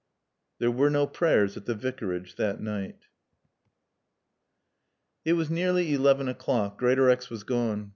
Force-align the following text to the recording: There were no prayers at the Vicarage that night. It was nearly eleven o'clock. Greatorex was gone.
There 0.57 0.71
were 0.71 0.89
no 0.89 1.05
prayers 1.05 1.55
at 1.57 1.67
the 1.67 1.75
Vicarage 1.75 2.35
that 2.37 2.59
night. 2.59 3.01
It 5.23 5.33
was 5.33 5.51
nearly 5.51 5.93
eleven 5.93 6.27
o'clock. 6.27 6.79
Greatorex 6.79 7.29
was 7.29 7.43
gone. 7.43 7.89